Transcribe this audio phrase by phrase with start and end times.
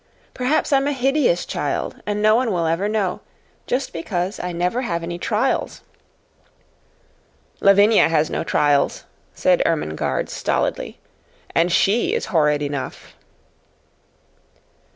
[0.33, 3.21] Perhaps I'm a HIDEOUS child, and no one will ever know,
[3.67, 5.81] just because I never have any trials."
[7.59, 9.03] "Lavinia has no trials,"
[9.35, 10.97] said Ermengarde, stolidly,
[11.53, 13.15] "and she is horrid enough."